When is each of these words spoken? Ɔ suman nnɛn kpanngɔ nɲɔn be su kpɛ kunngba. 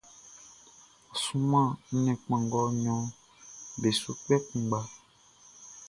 Ɔ 1.11 1.13
suman 1.23 1.67
nnɛn 1.93 2.19
kpanngɔ 2.23 2.61
nɲɔn 2.81 3.03
be 3.81 3.89
su 4.01 4.11
kpɛ 4.23 4.35
kunngba. 4.47 4.79